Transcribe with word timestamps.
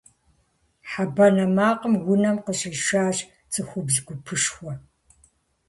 Хьэ 0.89 1.05
банэ 1.15 1.45
макъым 1.55 1.95
унэм 2.11 2.37
къыщӀишащ 2.45 3.17
цӀыхубз 3.51 3.95
гупышхуэ. 4.05 4.73